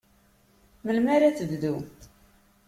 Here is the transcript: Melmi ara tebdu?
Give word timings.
Melmi 0.83 1.09
ara 1.15 1.29
tebdu? 1.37 1.75